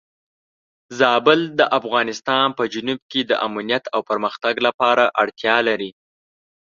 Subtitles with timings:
[0.99, 5.91] زابل د افغانستان په جنوب کې د امنیت او پرمختګ لپاره اړتیا لري.